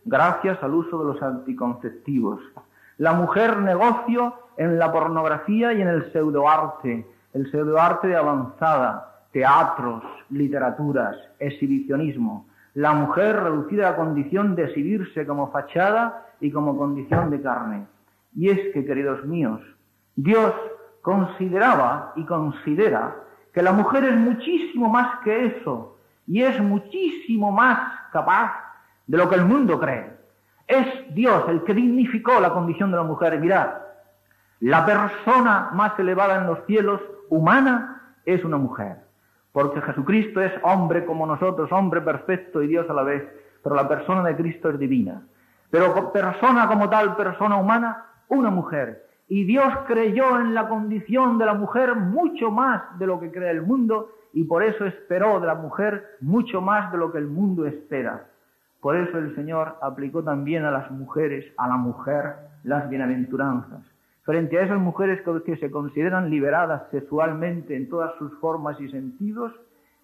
gracias 0.07 0.61
al 0.63 0.73
uso 0.73 0.99
de 0.99 1.13
los 1.13 1.23
anticonceptivos. 1.23 2.41
La 2.97 3.13
mujer 3.13 3.59
negocio 3.59 4.35
en 4.57 4.79
la 4.79 4.91
pornografía 4.91 5.75
y 5.75 5.83
en 5.83 5.89
el 5.89 6.11
pseudoarte. 6.13 7.07
el 7.35 7.51
pseudoarte 7.51 8.09
de 8.09 8.17
avanzada, 8.17 9.25
teatros, 9.33 10.03
literaturas, 10.31 11.17
exhibicionismo, 11.39 12.47
la 12.75 12.95
mujer 12.95 13.37
reducida 13.37 13.91
a 13.91 13.97
condición 13.97 14.55
de 14.55 14.65
exhibirse 14.65 15.27
como 15.27 15.51
fachada 15.53 16.27
y 16.41 16.51
como 16.51 16.77
condición 16.77 17.31
de 17.31 17.43
carne. 17.43 17.87
Y 18.35 18.51
es 18.51 18.73
que, 18.73 18.85
queridos 18.85 19.25
míos, 19.25 19.61
Dios 20.17 20.53
consideraba 21.03 22.13
y 22.17 22.25
considera 22.25 23.17
que 23.53 23.63
la 23.63 23.73
mujer 23.73 24.05
es 24.05 24.17
muchísimo 24.17 24.89
más 24.89 25.21
que 25.25 25.47
eso 25.47 25.97
y 26.27 26.43
es 26.43 26.61
muchísimo 26.61 27.51
más 27.51 27.79
capaz 28.13 28.53
de 29.07 29.19
lo 29.19 29.29
que 29.29 29.35
el 29.37 29.45
mundo 29.45 29.81
cree. 29.81 30.13
Es 30.67 31.15
Dios 31.15 31.45
el 31.49 31.65
que 31.65 31.75
dignificó 31.75 32.39
la 32.39 32.53
condición 32.53 32.91
de 32.93 32.99
la 32.99 33.03
mujer. 33.03 33.41
Mirad, 33.41 33.71
la 34.61 34.87
persona 34.87 35.71
más 35.73 35.99
elevada 35.99 36.37
en 36.39 36.47
los 36.47 36.65
cielos, 36.67 37.01
humana, 37.29 38.15
es 38.25 38.45
una 38.45 38.57
mujer. 38.57 38.99
Porque 39.53 39.81
Jesucristo 39.81 40.41
es 40.41 40.53
hombre 40.63 41.05
como 41.05 41.27
nosotros, 41.27 41.73
hombre 41.73 42.01
perfecto 42.01 42.63
y 42.63 42.69
Dios 42.69 42.89
a 42.89 42.93
la 42.93 43.03
vez, 43.03 43.25
pero 43.65 43.75
la 43.75 43.89
persona 43.89 44.23
de 44.23 44.37
Cristo 44.37 44.71
es 44.71 44.79
divina. 44.79 45.23
Pero 45.71 46.13
persona 46.13 46.69
como 46.69 46.89
tal, 46.89 47.17
persona 47.17 47.57
humana, 47.57 48.05
una 48.31 48.51
mujer. 48.51 49.05
Y 49.29 49.45
Dios 49.45 49.73
creyó 49.87 50.41
en 50.41 50.55
la 50.55 50.69
condición 50.69 51.39
de 51.39 51.47
la 51.47 51.55
mujer 51.55 51.95
mucho 51.95 52.51
más 52.51 52.99
de 52.99 53.07
lo 53.07 53.21
que 53.21 53.31
cree 53.31 53.51
el 53.51 53.63
mundo 53.63 54.11
y 54.33 54.45
por 54.45 54.63
eso 54.63 54.85
esperó 54.87 55.41
de 55.41 55.47
la 55.47 55.55
mujer 55.55 56.17
mucho 56.21 56.61
más 56.61 56.91
de 56.91 56.99
lo 56.99 57.13
que 57.13 57.19
el 57.19 57.27
mundo 57.27 57.67
espera. 57.67 58.27
Por 58.81 58.97
eso 58.97 59.19
el 59.19 59.35
Señor 59.35 59.77
aplicó 59.83 60.23
también 60.23 60.65
a 60.65 60.71
las 60.71 60.91
mujeres, 60.91 61.45
a 61.59 61.69
la 61.69 61.77
mujer, 61.77 62.35
las 62.65 62.89
bienaventuranzas. 62.89 63.83
Frente 64.23 64.59
a 64.59 64.63
esas 64.63 64.79
mujeres 64.79 65.21
que 65.45 65.57
se 65.57 65.71
consideran 65.71 66.31
liberadas 66.31 66.85
sexualmente 66.91 67.77
en 67.77 67.89
todas 67.89 68.15
sus 68.17 68.33
formas 68.39 68.81
y 68.81 68.89
sentidos, 68.91 69.53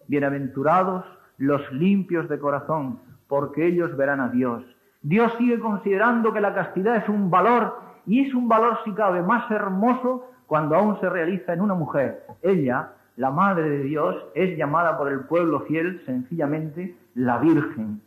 bienaventurados 0.09 1.04
los 1.38 1.71
limpios 1.73 2.28
de 2.28 2.38
corazón, 2.38 2.99
porque 3.28 3.66
ellos 3.66 3.97
verán 3.97 4.21
a 4.21 4.28
Dios. 4.28 4.62
Dios 5.02 5.33
sigue 5.38 5.59
considerando 5.59 6.33
que 6.33 6.40
la 6.40 6.54
castidad 6.54 6.97
es 6.97 7.09
un 7.09 7.30
valor 7.30 7.75
y 8.07 8.27
es 8.27 8.35
un 8.35 8.49
valor, 8.49 8.79
si 8.85 8.93
cabe, 8.93 9.23
más 9.23 9.51
hermoso 9.51 10.31
cuando 10.47 10.77
aún 10.77 10.99
se 11.01 11.09
realiza 11.09 11.53
en 11.53 11.61
una 11.61 11.75
mujer. 11.75 12.25
Ella, 12.43 12.93
la 13.17 13.31
Madre 13.31 13.69
de 13.69 13.83
Dios, 13.83 14.17
es 14.35 14.57
llamada 14.57 14.97
por 14.97 15.09
el 15.09 15.21
pueblo 15.21 15.61
fiel 15.61 16.03
sencillamente 16.07 16.97
la 17.15 17.39
Virgen. 17.39 18.01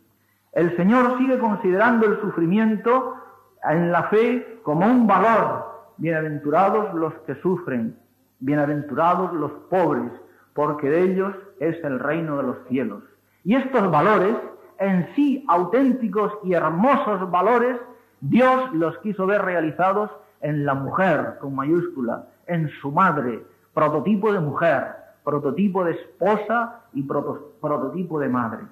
El 0.53 0.75
Señor 0.77 1.17
sigue 1.17 1.37
considerando 1.37 2.07
el 2.07 2.19
sufrimiento 2.21 3.15
en 3.63 3.91
la 3.91 4.03
fe 4.03 4.59
como 4.63 4.85
un 4.85 5.05
valor. 5.05 5.65
Bienaventurados 5.97 6.93
los 6.93 7.13
que 7.25 7.35
sufren, 7.35 7.97
bienaventurados 8.39 9.33
los 9.33 9.51
pobres, 9.69 10.11
porque 10.53 10.89
de 10.89 11.03
ellos 11.03 11.35
es 11.59 11.83
el 11.83 11.99
reino 11.99 12.37
de 12.37 12.43
los 12.43 12.57
cielos. 12.69 13.03
Y 13.43 13.55
estos 13.55 13.91
valores, 13.91 14.35
en 14.79 15.07
sí 15.15 15.45
auténticos 15.49 16.33
y 16.43 16.53
hermosos 16.53 17.29
valores, 17.29 17.77
Dios 18.21 18.73
los 18.73 18.97
quiso 18.99 19.25
ver 19.25 19.41
realizados 19.41 20.09
en 20.41 20.65
la 20.65 20.73
mujer, 20.73 21.37
con 21.39 21.55
mayúscula, 21.55 22.25
en 22.47 22.69
su 22.81 22.91
madre, 22.91 23.43
prototipo 23.73 24.33
de 24.33 24.39
mujer, 24.39 24.95
prototipo 25.23 25.83
de 25.83 25.91
esposa 25.91 26.81
y 26.93 27.03
prototipo 27.03 28.19
de 28.19 28.29
madre. 28.29 28.63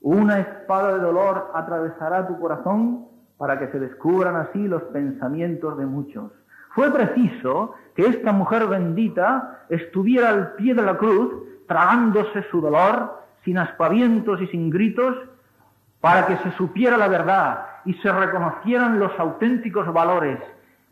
Una 0.00 0.40
espada 0.40 0.94
de 0.94 1.00
dolor 1.00 1.50
atravesará 1.54 2.26
tu 2.26 2.38
corazón 2.38 3.06
para 3.38 3.58
que 3.58 3.68
se 3.68 3.80
descubran 3.80 4.36
así 4.36 4.68
los 4.68 4.82
pensamientos 4.84 5.76
de 5.78 5.86
muchos. 5.86 6.30
Fue 6.74 6.90
preciso 6.92 7.74
que 7.94 8.06
esta 8.06 8.32
mujer 8.32 8.66
bendita 8.66 9.64
estuviera 9.68 10.28
al 10.28 10.52
pie 10.54 10.74
de 10.74 10.82
la 10.82 10.96
cruz, 10.96 11.32
tragándose 11.66 12.42
su 12.50 12.60
dolor, 12.60 13.22
sin 13.44 13.58
aspavientos 13.58 14.40
y 14.40 14.46
sin 14.48 14.70
gritos, 14.70 15.16
para 16.04 16.26
que 16.26 16.36
se 16.36 16.52
supiera 16.58 16.98
la 16.98 17.08
verdad 17.08 17.64
y 17.86 17.94
se 17.94 18.12
reconocieran 18.12 18.98
los 18.98 19.18
auténticos 19.18 19.90
valores, 19.90 20.38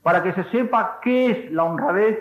para 0.03 0.23
que 0.23 0.33
se 0.33 0.43
sepa 0.45 1.01
qué 1.03 1.31
es 1.31 1.53
la 1.53 1.65
honradez, 1.65 2.19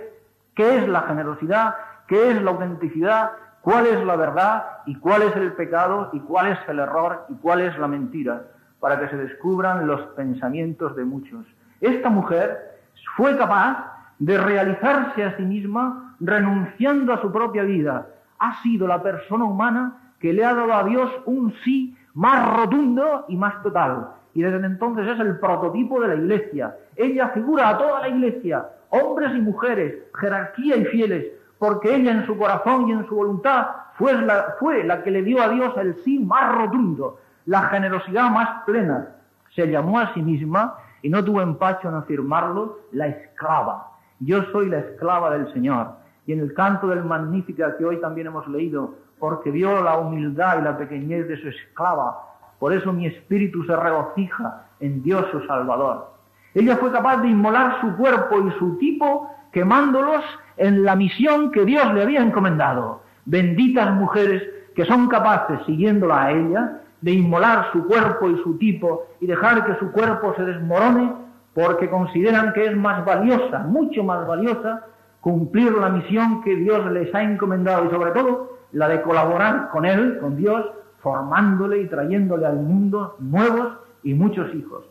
qué 0.56 0.76
es 0.78 0.90
la 0.90 1.04
generosidad, 1.04 1.76
qué 2.06 2.32
es 2.32 2.42
la 2.42 2.52
autenticidad, 2.52 3.32
cuál 3.62 3.88
es 3.88 4.04
la 4.04 4.18
verdad 4.18 4.66
y 4.86 4.96
cuál 4.96 5.22
es 5.22 5.34
el 5.38 5.54
pecado 5.54 6.10
y 6.12 6.20
cuál 6.20 6.48
es 6.48 6.60
el 6.68 6.80
error 6.80 7.28
y 7.30 7.36
cuál 7.36 7.62
es 7.62 7.80
la 7.80 7.88
mentira, 7.88 8.42
para 8.82 9.00
que 9.00 9.08
se 9.08 9.16
descubran 9.16 9.88
los 9.88 10.02
pensamientos 10.18 10.94
de 10.98 11.06
muchos. 11.06 11.46
Esta 11.80 12.10
mujer 12.10 12.78
fue 13.16 13.38
capaz 13.38 13.86
de 14.20 14.38
realizarse 14.38 15.24
a 15.24 15.38
sí 15.38 15.44
misma 15.44 16.18
renunciando 16.20 17.14
a 17.14 17.22
su 17.22 17.32
propia 17.32 17.64
vida. 17.64 18.08
Ha 18.38 18.62
sido 18.64 18.86
la 18.86 19.02
persona 19.02 19.46
humana 19.46 19.94
que 20.20 20.34
le 20.34 20.44
ha 20.44 20.54
dado 20.54 20.74
a 20.74 20.84
Dios 20.84 21.10
un 21.26 21.54
sí 21.64 21.98
más 22.14 22.58
rotundo 22.58 23.26
y 23.28 23.36
más 23.36 23.62
total. 23.64 24.10
Y 24.34 24.42
desde 24.42 24.66
entonces 24.66 25.08
es 25.08 25.20
el 25.20 25.40
prototipo 25.40 26.00
de 26.02 26.08
la 26.10 26.16
iglesia. 26.16 26.76
Ella 26.96 27.30
figura 27.30 27.70
a 27.70 27.78
toda 27.78 28.02
la 28.02 28.10
iglesia, 28.10 28.66
hombres 28.90 29.32
y 29.36 29.42
mujeres, 29.42 29.96
jerarquía 30.20 30.78
y 30.78 30.86
fieles, 30.86 31.28
porque 31.60 31.94
ella 31.94 32.12
en 32.12 32.26
su 32.26 32.38
corazón 32.38 32.88
y 32.88 32.92
en 32.94 33.08
su 33.08 33.16
voluntad 33.16 33.68
fue 33.98 34.14
la, 34.14 34.56
fue 34.60 34.84
la 34.84 35.04
que 35.04 35.12
le 35.12 35.22
dio 35.22 35.42
a 35.42 35.50
Dios 35.50 35.74
el 35.78 35.96
sí 36.04 36.20
más 36.20 36.56
rotundo, 36.56 37.20
la 37.46 37.64
generosidad 37.64 38.32
más 38.32 38.64
plena. 38.66 39.10
Se 39.54 39.68
llamó 39.68 40.00
a 40.00 40.14
sí 40.14 40.22
misma, 40.22 40.78
y 41.02 41.10
no 41.10 41.24
tuvo 41.24 41.42
empacho 41.42 41.90
en 41.90 41.96
afirmarlo, 41.96 42.80
la 42.92 43.08
esclava. 43.08 43.88
Yo 44.20 44.44
soy 44.52 44.70
la 44.70 44.80
esclava 44.80 45.32
del 45.32 45.52
Señor. 45.54 45.88
Y 46.28 46.34
en 46.34 46.40
el 46.40 46.54
canto 46.54 46.88
del 46.88 47.04
Magnífica 47.04 47.76
que 47.78 47.86
hoy 47.86 48.00
también 48.00 48.28
hemos 48.28 48.48
leído, 48.48 48.96
porque 49.22 49.52
vio 49.52 49.84
la 49.84 50.00
humildad 50.00 50.60
y 50.60 50.64
la 50.64 50.76
pequeñez 50.76 51.28
de 51.28 51.38
su 51.38 51.50
esclava, 51.50 52.26
por 52.58 52.74
eso 52.74 52.92
mi 52.92 53.06
espíritu 53.06 53.64
se 53.66 53.76
regocija 53.76 54.64
en 54.80 55.04
Dios 55.04 55.28
su 55.32 55.42
Salvador. 55.46 56.10
Ella 56.56 56.76
fue 56.78 56.92
capaz 56.92 57.18
de 57.18 57.28
inmolar 57.28 57.80
su 57.82 57.96
cuerpo 57.98 58.40
y 58.40 58.52
su 58.58 58.80
tipo 58.80 59.30
quemándolos 59.52 60.24
en 60.58 60.84
la 60.84 60.96
misión 60.96 61.52
que 61.52 61.66
Dios 61.66 61.94
le 61.94 62.02
había 62.02 62.22
encomendado. 62.22 63.04
Benditas 63.26 63.94
mujeres 63.94 64.42
que 64.76 64.86
son 64.86 65.08
capaces, 65.08 65.60
siguiéndola 65.68 66.24
a 66.24 66.32
ella, 66.32 66.82
de 67.02 67.12
inmolar 67.12 67.72
su 67.72 67.86
cuerpo 67.86 68.28
y 68.28 68.38
su 68.42 68.58
tipo 68.58 69.06
y 69.20 69.28
dejar 69.28 69.66
que 69.66 69.76
su 69.76 69.92
cuerpo 69.92 70.34
se 70.36 70.44
desmorone 70.44 71.14
porque 71.54 71.92
consideran 71.92 72.54
que 72.54 72.66
es 72.66 72.76
más 72.76 73.06
valiosa, 73.06 73.60
mucho 73.60 74.04
más 74.04 74.26
valiosa, 74.26 74.84
cumplir 75.20 75.74
la 75.74 75.90
misión 75.90 76.42
que 76.42 76.56
Dios 76.56 76.92
les 76.92 77.14
ha 77.14 77.22
encomendado 77.22 77.86
y 77.86 77.90
sobre 77.92 78.12
todo 78.12 78.61
la 78.74 78.88
de 78.88 79.02
colaborar 79.02 79.70
con 79.70 79.86
Él, 79.86 80.18
con 80.20 80.38
Dios, 80.38 80.66
formándole 81.02 81.82
y 81.82 81.88
trayéndole 81.88 82.46
al 82.46 82.58
mundo 82.58 83.16
nuevos 83.20 83.78
y 84.04 84.14
muchos 84.14 84.54
hijos. 84.54 84.86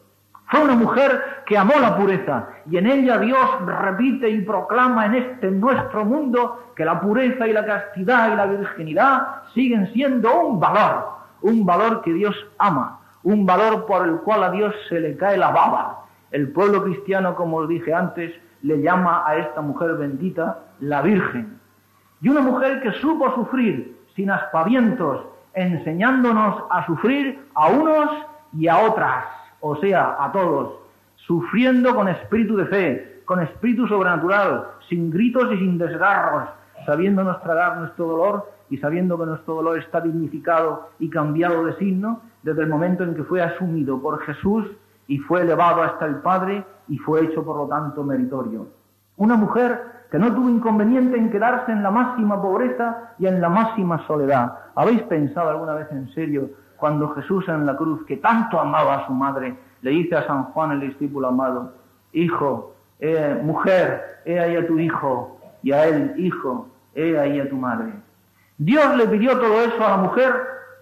Fue 0.50 0.64
una 0.64 0.74
mujer 0.74 1.42
que 1.46 1.56
amó 1.56 1.74
la 1.80 1.96
pureza 1.96 2.48
y 2.68 2.76
en 2.76 2.86
ella 2.86 3.18
Dios 3.18 3.38
repite 3.64 4.28
y 4.28 4.40
proclama 4.40 5.06
en 5.06 5.14
este 5.14 5.48
nuestro 5.50 6.04
mundo 6.04 6.72
que 6.74 6.84
la 6.84 7.00
pureza 7.00 7.46
y 7.46 7.52
la 7.52 7.64
castidad 7.64 8.32
y 8.32 8.36
la 8.36 8.46
virginidad 8.46 9.42
siguen 9.54 9.92
siendo 9.92 10.40
un 10.40 10.58
valor, 10.58 11.08
un 11.42 11.64
valor 11.64 12.02
que 12.02 12.12
Dios 12.12 12.34
ama, 12.58 12.98
un 13.22 13.46
valor 13.46 13.86
por 13.86 14.08
el 14.08 14.16
cual 14.22 14.42
a 14.42 14.50
Dios 14.50 14.74
se 14.88 14.98
le 14.98 15.16
cae 15.16 15.36
la 15.36 15.52
baba. 15.52 16.06
El 16.32 16.50
pueblo 16.50 16.82
cristiano, 16.82 17.36
como 17.36 17.58
os 17.58 17.68
dije 17.68 17.94
antes, 17.94 18.32
le 18.62 18.82
llama 18.82 19.22
a 19.26 19.36
esta 19.36 19.60
mujer 19.60 19.94
bendita 19.94 20.58
la 20.80 21.00
Virgen. 21.00 21.59
Y 22.20 22.28
una 22.28 22.40
mujer 22.40 22.82
que 22.82 22.92
supo 22.92 23.34
sufrir 23.34 23.98
sin 24.14 24.30
aspavientos, 24.30 25.24
enseñándonos 25.54 26.64
a 26.70 26.86
sufrir 26.86 27.46
a 27.54 27.68
unos 27.68 28.10
y 28.52 28.68
a 28.68 28.78
otras 28.78 29.24
o 29.60 29.76
sea, 29.76 30.16
a 30.18 30.32
todos, 30.32 30.74
sufriendo 31.16 31.94
con 31.94 32.08
espíritu 32.08 32.56
de 32.56 32.66
fe, 32.66 33.22
con 33.24 33.40
espíritu 33.40 33.86
sobrenatural, 33.86 34.68
sin 34.88 35.10
gritos 35.10 35.52
y 35.52 35.58
sin 35.58 35.78
desgarros, 35.78 36.48
sabiéndonos 36.86 37.42
tragar 37.42 37.76
nuestro 37.78 38.06
dolor 38.06 38.50
y 38.70 38.78
sabiendo 38.78 39.18
que 39.18 39.26
nuestro 39.26 39.54
dolor 39.54 39.78
está 39.78 40.00
dignificado 40.00 40.90
y 40.98 41.10
cambiado 41.10 41.64
de 41.64 41.76
signo 41.76 42.22
desde 42.42 42.62
el 42.62 42.68
momento 42.68 43.04
en 43.04 43.14
que 43.14 43.24
fue 43.24 43.42
asumido 43.42 44.00
por 44.00 44.20
Jesús 44.22 44.66
y 45.06 45.18
fue 45.18 45.42
elevado 45.42 45.82
hasta 45.82 46.06
el 46.06 46.16
Padre 46.16 46.64
y 46.88 46.96
fue 46.98 47.24
hecho 47.24 47.44
por 47.44 47.56
lo 47.56 47.66
tanto 47.66 48.02
meritorio. 48.02 48.68
Una 49.16 49.36
mujer 49.36 49.99
que 50.10 50.18
no 50.18 50.34
tuvo 50.34 50.48
inconveniente 50.48 51.16
en 51.16 51.30
quedarse 51.30 51.70
en 51.70 51.82
la 51.82 51.90
máxima 51.90 52.40
pobreza 52.40 53.14
y 53.18 53.26
en 53.26 53.40
la 53.40 53.48
máxima 53.48 54.04
soledad. 54.06 54.52
¿Habéis 54.74 55.02
pensado 55.02 55.50
alguna 55.50 55.74
vez 55.74 55.86
en 55.92 56.12
serio 56.12 56.50
cuando 56.76 57.10
Jesús 57.14 57.46
en 57.48 57.66
la 57.66 57.76
cruz, 57.76 58.04
que 58.06 58.16
tanto 58.16 58.58
amaba 58.58 58.96
a 58.96 59.06
su 59.06 59.12
madre, 59.12 59.54
le 59.82 59.90
dice 59.90 60.16
a 60.16 60.26
San 60.26 60.44
Juan 60.44 60.72
el 60.72 60.80
discípulo 60.80 61.28
amado, 61.28 61.74
Hijo, 62.12 62.74
eh, 62.98 63.38
mujer, 63.42 64.22
he 64.24 64.40
ahí 64.40 64.56
a 64.56 64.66
tu 64.66 64.78
hijo, 64.78 65.38
y 65.62 65.72
a 65.72 65.86
él, 65.86 66.14
hijo, 66.16 66.68
he 66.94 67.18
ahí 67.18 67.38
a 67.38 67.48
tu 67.48 67.56
madre. 67.56 67.92
Dios 68.58 68.96
le 68.96 69.06
pidió 69.06 69.38
todo 69.38 69.62
eso 69.62 69.86
a 69.86 69.90
la 69.90 69.96
mujer 69.98 70.34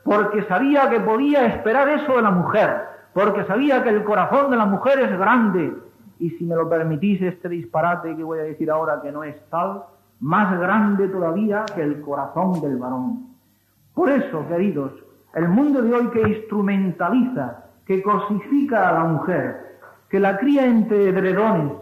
porque 0.04 0.42
sabía 0.44 0.88
que 0.88 1.00
podía 1.00 1.46
esperar 1.46 1.88
eso 1.88 2.16
de 2.16 2.22
la 2.22 2.30
mujer, 2.30 2.86
porque 3.12 3.44
sabía 3.44 3.82
que 3.82 3.90
el 3.90 4.04
corazón 4.04 4.50
de 4.50 4.56
la 4.56 4.64
mujer 4.64 5.00
es 5.00 5.18
grande. 5.18 5.74
Y 6.18 6.30
si 6.30 6.44
me 6.44 6.56
lo 6.56 6.68
permitís 6.68 7.20
este 7.22 7.48
disparate 7.48 8.16
que 8.16 8.22
voy 8.22 8.40
a 8.40 8.42
decir 8.42 8.70
ahora 8.70 9.00
que 9.00 9.12
no 9.12 9.22
es 9.24 9.36
tal, 9.50 9.84
más 10.20 10.58
grande 10.58 11.08
todavía 11.08 11.64
que 11.74 11.82
el 11.82 12.00
corazón 12.00 12.60
del 12.60 12.76
varón. 12.76 13.28
Por 13.94 14.10
eso, 14.10 14.46
queridos, 14.48 14.92
el 15.34 15.48
mundo 15.48 15.82
de 15.82 15.94
hoy 15.94 16.08
que 16.08 16.20
instrumentaliza, 16.20 17.64
que 17.86 18.02
cosifica 18.02 18.88
a 18.88 18.92
la 18.92 19.04
mujer, 19.04 19.78
que 20.08 20.20
la 20.20 20.38
cría 20.38 20.66
entre 20.66 21.08
edredones, 21.08 21.72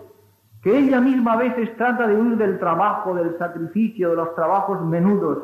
que 0.63 0.77
ella 0.77 1.01
misma 1.01 1.35
a 1.35 1.37
veces 1.37 1.77
trata 1.77 2.07
de 2.07 2.17
huir 2.17 2.37
del 2.37 2.59
trabajo, 2.59 3.15
del 3.15 3.39
sacrificio, 3.39 4.11
de 4.11 4.17
los 4.17 4.35
trabajos 4.35 4.85
menudos. 4.85 5.39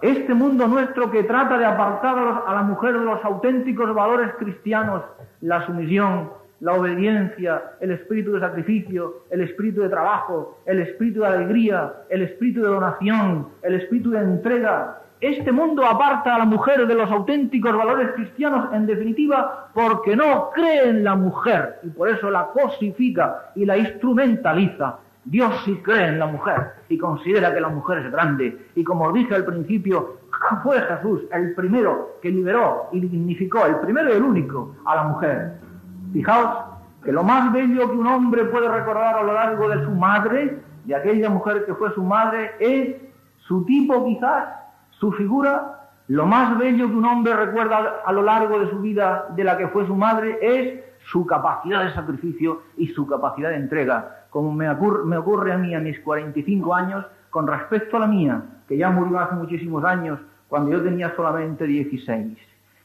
Este 0.00 0.32
mundo 0.32 0.66
nuestro 0.66 1.10
que 1.10 1.24
trata 1.24 1.58
de 1.58 1.66
apartar 1.66 2.44
a, 2.46 2.54
la 2.54 2.62
mujer 2.62 2.98
de 2.98 3.04
los 3.04 3.22
auténticos 3.24 3.92
valores 3.94 4.32
cristianos, 4.38 5.02
la 5.40 5.66
sumisión, 5.66 6.30
la 6.60 6.74
obediencia, 6.74 7.62
el 7.80 7.92
espíritu 7.92 8.32
de 8.32 8.40
sacrificio, 8.40 9.22
el 9.30 9.42
espíritu 9.42 9.82
de 9.82 9.88
trabajo, 9.88 10.58
el 10.66 10.80
espíritu 10.80 11.20
de 11.20 11.26
alegría, 11.26 11.92
el 12.10 12.22
espíritu 12.22 12.62
de 12.62 12.68
donación, 12.68 13.48
el 13.62 13.74
espíritu 13.74 14.10
de 14.10 14.20
entrega, 14.20 14.98
este 15.20 15.50
mundo 15.50 15.84
aparta 15.84 16.36
a 16.36 16.38
la 16.38 16.44
mujer 16.44 16.86
de 16.86 16.94
los 16.94 17.10
auténticos 17.10 17.76
valores 17.76 18.12
cristianos, 18.12 18.72
en 18.72 18.86
definitiva, 18.86 19.68
porque 19.74 20.14
no 20.14 20.50
cree 20.50 20.90
en 20.90 21.02
la 21.02 21.16
mujer 21.16 21.80
y 21.82 21.88
por 21.88 22.08
eso 22.08 22.30
la 22.30 22.46
cosifica 22.52 23.50
y 23.56 23.64
la 23.64 23.76
instrumentaliza. 23.76 24.98
Dios 25.24 25.52
sí 25.64 25.76
cree 25.82 26.06
en 26.06 26.20
la 26.20 26.26
mujer 26.26 26.68
y 26.88 26.96
considera 26.96 27.52
que 27.52 27.60
la 27.60 27.68
mujer 27.68 27.98
es 27.98 28.12
grande. 28.12 28.66
Y 28.76 28.84
como 28.84 29.12
dije 29.12 29.34
al 29.34 29.44
principio, 29.44 30.18
fue 30.62 30.80
Jesús 30.80 31.22
el 31.32 31.52
primero 31.54 32.18
que 32.22 32.30
liberó 32.30 32.88
y 32.92 33.00
dignificó, 33.00 33.66
el 33.66 33.76
primero 33.80 34.10
y 34.10 34.16
el 34.16 34.22
único, 34.22 34.76
a 34.84 34.94
la 34.94 35.02
mujer. 35.02 35.67
Fijaos 36.12 36.64
que 37.04 37.12
lo 37.12 37.22
más 37.22 37.52
bello 37.52 37.90
que 37.90 37.96
un 37.96 38.06
hombre 38.06 38.44
puede 38.46 38.68
recordar 38.68 39.16
a 39.16 39.22
lo 39.22 39.32
largo 39.32 39.68
de 39.68 39.84
su 39.84 39.90
madre, 39.90 40.58
de 40.84 40.94
aquella 40.94 41.30
mujer 41.30 41.64
que 41.64 41.74
fue 41.74 41.92
su 41.94 42.02
madre, 42.02 42.52
es 42.58 42.96
su 43.38 43.64
tipo 43.64 44.04
quizás 44.04 44.48
su 44.90 45.12
figura, 45.12 45.90
lo 46.08 46.26
más 46.26 46.58
bello 46.58 46.88
que 46.88 46.94
un 46.94 47.04
hombre 47.04 47.34
recuerda 47.34 48.02
a 48.04 48.12
lo 48.12 48.22
largo 48.22 48.58
de 48.58 48.70
su 48.70 48.80
vida 48.80 49.26
de 49.36 49.44
la 49.44 49.56
que 49.56 49.68
fue 49.68 49.86
su 49.86 49.94
madre, 49.94 50.38
es 50.40 50.80
su 51.10 51.26
capacidad 51.26 51.84
de 51.84 51.94
sacrificio 51.94 52.62
y 52.76 52.88
su 52.88 53.06
capacidad 53.06 53.50
de 53.50 53.56
entrega, 53.56 54.26
como 54.30 54.52
me 54.52 54.68
ocurre, 54.70 55.52
a 55.52 55.58
mí 55.58 55.74
a 55.74 55.80
mis 55.80 56.00
45 56.00 56.74
años 56.74 57.04
con 57.30 57.46
respecto 57.46 57.96
a 57.96 58.00
la 58.00 58.06
mía, 58.06 58.42
que 58.66 58.76
ya 58.76 58.90
murió 58.90 59.18
hace 59.20 59.34
muchísimos 59.34 59.84
años, 59.84 60.18
cuando 60.48 60.70
yo 60.72 60.82
tenía 60.82 61.14
solamente 61.14 61.66
16. 61.66 62.38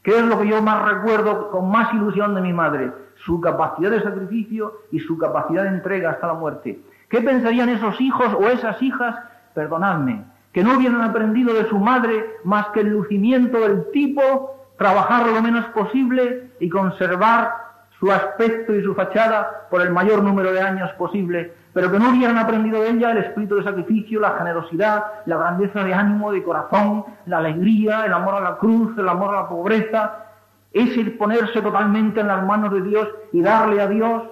¿Qué 0.03 0.17
es 0.17 0.25
lo 0.25 0.37
que 0.39 0.47
yo 0.47 0.61
más 0.61 0.85
recuerdo 0.85 1.49
con 1.49 1.71
más 1.71 1.93
ilusión 1.93 2.35
de 2.35 2.41
mi 2.41 2.51
madre? 2.51 2.91
Su 3.25 3.39
capacidad 3.39 3.91
de 3.91 4.03
sacrificio 4.03 4.81
y 4.91 4.99
su 4.99 5.17
capacidad 5.17 5.63
de 5.63 5.69
entrega 5.69 6.11
hasta 6.11 6.27
la 6.27 6.33
muerte. 6.33 6.79
¿Qué 7.09 7.21
pensarían 7.21 7.69
esos 7.69 7.99
hijos 8.01 8.33
o 8.33 8.47
esas 8.47 8.81
hijas? 8.81 9.15
Perdonadme, 9.53 10.25
que 10.51 10.63
no 10.63 10.75
hubieran 10.75 11.01
aprendido 11.01 11.53
de 11.53 11.69
su 11.69 11.77
madre 11.77 12.37
más 12.43 12.67
que 12.67 12.81
el 12.81 12.89
lucimiento 12.89 13.59
del 13.59 13.91
tipo, 13.91 14.67
trabajar 14.77 15.27
lo 15.27 15.41
menos 15.41 15.65
posible 15.67 16.51
y 16.59 16.69
conservar 16.69 17.63
su 17.99 18.11
aspecto 18.11 18.75
y 18.75 18.83
su 18.83 18.93
fachada 18.95 19.67
por 19.69 19.81
el 19.81 19.91
mayor 19.91 20.21
número 20.21 20.51
de 20.51 20.59
años 20.59 20.91
posible, 20.97 21.53
pero 21.71 21.89
que 21.89 21.99
no 21.99 22.09
hubieran 22.09 22.37
aprendido 22.37 22.81
de 22.81 22.89
ella 22.89 23.11
el 23.11 23.19
espíritu 23.19 23.55
de 23.55 23.63
sacrificio, 23.63 24.19
la 24.19 24.31
generosidad, 24.37 25.05
la 25.25 25.37
grandeza 25.37 25.83
de 25.83 25.93
ánimo, 25.93 26.31
de 26.31 26.43
corazón, 26.43 27.05
la 27.25 27.37
alegría, 27.37 28.05
el 28.05 28.11
amor 28.13 28.35
a 28.35 28.41
la 28.41 28.57
cruz, 28.57 28.97
el 28.97 29.07
amor 29.07 29.33
a 29.33 29.43
la 29.43 29.47
pobreza, 29.47 30.25
es 30.73 30.97
el 30.97 31.17
ponerse 31.17 31.61
totalmente 31.61 32.19
en 32.19 32.27
las 32.27 32.45
manos 32.45 32.73
de 32.73 32.81
Dios 32.81 33.07
y 33.31 33.41
darle 33.41 33.81
a 33.81 33.87
Dios 33.87 34.23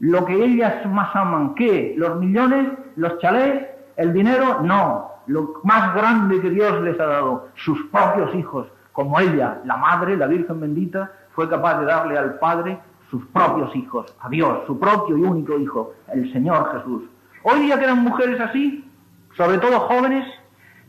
lo 0.00 0.24
que 0.24 0.44
ellas 0.44 0.86
más 0.86 1.14
aman. 1.14 1.54
¿Qué? 1.54 1.94
¿Los 1.96 2.18
millones? 2.20 2.68
¿Los 2.96 3.18
chalés? 3.18 3.66
¿El 3.96 4.12
dinero? 4.12 4.60
No 4.62 5.18
lo 5.28 5.60
más 5.62 5.94
grande 5.94 6.40
que 6.40 6.50
Dios 6.50 6.80
les 6.82 6.98
ha 6.98 7.06
dado, 7.06 7.48
sus 7.54 7.78
propios 7.92 8.34
hijos, 8.34 8.66
como 8.92 9.20
ella, 9.20 9.60
la 9.64 9.76
madre, 9.76 10.16
la 10.16 10.26
Virgen 10.26 10.60
bendita, 10.60 11.12
fue 11.32 11.48
capaz 11.48 11.78
de 11.80 11.86
darle 11.86 12.18
al 12.18 12.38
Padre 12.38 12.78
sus 13.10 13.24
propios 13.26 13.74
hijos, 13.76 14.12
a 14.20 14.28
Dios, 14.28 14.66
su 14.66 14.78
propio 14.78 15.16
y 15.16 15.22
único 15.22 15.58
Hijo, 15.58 15.92
el 16.12 16.32
Señor 16.32 16.72
Jesús. 16.72 17.02
Hoy 17.42 17.60
día 17.60 17.78
quedan 17.78 18.02
mujeres 18.02 18.40
así, 18.40 18.90
sobre 19.36 19.58
todo 19.58 19.80
jóvenes, 19.80 20.26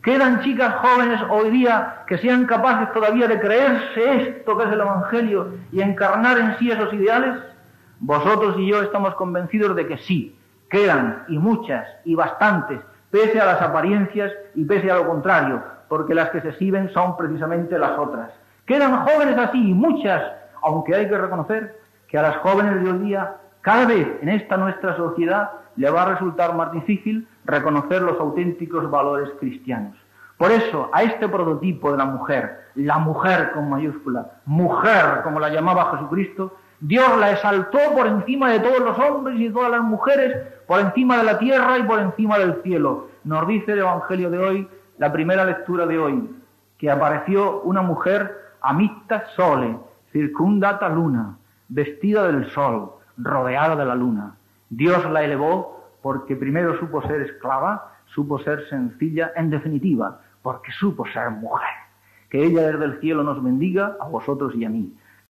quedan 0.02 0.40
chicas 0.40 0.74
jóvenes 0.76 1.20
hoy 1.30 1.50
día 1.50 2.04
que 2.06 2.18
sean 2.18 2.46
capaces 2.46 2.92
todavía 2.92 3.28
de 3.28 3.40
creerse 3.40 4.28
esto 4.28 4.56
que 4.56 4.64
es 4.64 4.72
el 4.72 4.80
Evangelio 4.80 5.54
y 5.72 5.80
encarnar 5.80 6.38
en 6.38 6.58
sí 6.58 6.70
esos 6.70 6.92
ideales. 6.92 7.36
Vosotros 8.00 8.56
y 8.58 8.68
yo 8.68 8.82
estamos 8.82 9.14
convencidos 9.14 9.76
de 9.76 9.86
que 9.86 9.98
sí, 9.98 10.38
quedan 10.70 11.24
y 11.28 11.38
muchas 11.38 11.86
y 12.04 12.14
bastantes 12.14 12.80
pese 13.10 13.40
a 13.40 13.46
las 13.46 13.60
apariencias 13.60 14.32
y 14.54 14.64
pese 14.64 14.90
a 14.90 14.96
lo 14.96 15.06
contrario, 15.06 15.62
porque 15.88 16.14
las 16.14 16.30
que 16.30 16.40
se 16.40 16.50
exhiben 16.50 16.90
son 16.92 17.16
precisamente 17.16 17.78
las 17.78 17.98
otras. 17.98 18.30
Quedan 18.66 19.04
jóvenes 19.04 19.36
así, 19.36 19.58
muchas, 19.58 20.22
aunque 20.62 20.94
hay 20.94 21.08
que 21.08 21.18
reconocer 21.18 21.80
que 22.06 22.18
a 22.18 22.22
las 22.22 22.36
jóvenes 22.38 22.82
de 22.82 22.90
hoy 22.90 22.98
día, 22.98 23.36
cada 23.60 23.86
vez 23.86 24.06
en 24.22 24.28
esta 24.28 24.56
nuestra 24.56 24.96
sociedad, 24.96 25.50
le 25.80 25.88
va 25.88 26.02
a 26.02 26.12
resultar 26.12 26.54
más 26.54 26.72
difícil 26.72 27.26
reconocer 27.46 28.02
los 28.02 28.20
auténticos 28.20 28.90
valores 28.90 29.30
cristianos. 29.40 29.96
Por 30.36 30.50
eso, 30.52 30.90
a 30.92 31.02
este 31.02 31.26
prototipo 31.26 31.90
de 31.90 31.96
la 31.96 32.04
mujer, 32.04 32.66
la 32.74 32.98
mujer 32.98 33.52
con 33.52 33.70
mayúscula, 33.70 34.30
mujer 34.44 35.22
como 35.24 35.40
la 35.40 35.48
llamaba 35.48 35.90
Jesucristo, 35.92 36.54
Dios 36.80 37.08
la 37.18 37.30
exaltó 37.30 37.78
por 37.96 38.06
encima 38.06 38.50
de 38.50 38.60
todos 38.60 38.80
los 38.80 38.98
hombres 38.98 39.40
y 39.40 39.44
de 39.44 39.54
todas 39.54 39.70
las 39.70 39.80
mujeres, 39.80 40.36
por 40.66 40.80
encima 40.80 41.16
de 41.16 41.24
la 41.24 41.38
tierra 41.38 41.78
y 41.78 41.82
por 41.84 41.98
encima 41.98 42.38
del 42.38 42.60
cielo. 42.62 43.08
Nos 43.24 43.48
dice 43.48 43.72
el 43.72 43.78
Evangelio 43.78 44.28
de 44.28 44.38
hoy, 44.38 44.68
la 44.98 45.10
primera 45.10 45.46
lectura 45.46 45.86
de 45.86 45.98
hoy, 45.98 46.30
que 46.76 46.90
apareció 46.90 47.62
una 47.62 47.80
mujer 47.80 48.52
amicta 48.60 49.24
sole, 49.34 49.78
circundata 50.12 50.90
luna, 50.90 51.38
vestida 51.68 52.26
del 52.26 52.50
sol, 52.50 52.96
rodeada 53.16 53.76
de 53.76 53.84
la 53.86 53.94
luna. 53.94 54.34
Dios 54.70 55.08
la 55.10 55.24
elevó 55.24 55.84
porque 56.00 56.36
primero 56.36 56.78
supo 56.78 57.02
ser 57.02 57.20
esclava, 57.22 57.98
supo 58.06 58.38
ser 58.38 58.66
sencilla, 58.68 59.32
en 59.36 59.50
definitiva, 59.50 60.20
porque 60.42 60.72
supo 60.72 61.04
ser 61.06 61.30
mujer. 61.30 61.68
Que 62.30 62.44
ella 62.44 62.70
desde 62.70 62.84
el 62.84 63.00
cielo 63.00 63.22
nos 63.22 63.42
bendiga 63.42 63.96
a 64.00 64.08
vosotros 64.08 64.54
y 64.54 64.64
a 64.64 64.70
mí 64.70 64.94